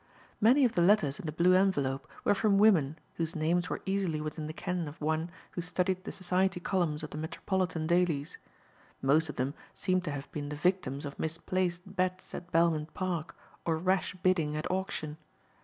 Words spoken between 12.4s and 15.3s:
Belmont Park or rash bidding at Auction.